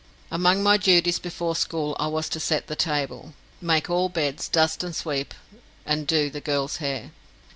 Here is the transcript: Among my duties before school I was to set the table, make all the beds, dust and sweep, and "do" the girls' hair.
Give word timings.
Among 0.31 0.63
my 0.63 0.77
duties 0.77 1.19
before 1.19 1.55
school 1.55 1.95
I 1.99 2.07
was 2.07 2.27
to 2.29 2.39
set 2.39 2.65
the 2.65 2.75
table, 2.75 3.35
make 3.61 3.87
all 3.87 4.09
the 4.09 4.13
beds, 4.13 4.49
dust 4.49 4.83
and 4.83 4.95
sweep, 4.95 5.31
and 5.85 6.07
"do" 6.07 6.31
the 6.31 6.41
girls' 6.41 6.77
hair. 6.77 7.11